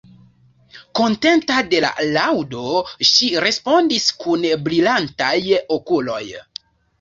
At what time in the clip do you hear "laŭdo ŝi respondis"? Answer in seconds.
2.15-4.09